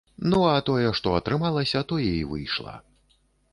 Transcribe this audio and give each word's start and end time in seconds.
Ну, 0.31 0.37
а 0.51 0.55
тое 0.69 0.93
што 0.99 1.13
атрымалася, 1.19 1.85
тое 1.93 2.09
і 2.15 2.27
выйшла. 2.33 2.73